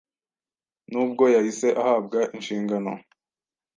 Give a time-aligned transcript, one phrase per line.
[0.91, 2.91] nubwo yahise ahabwa inshingano